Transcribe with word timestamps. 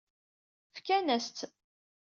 Fkan-asen-tt. 0.75 1.41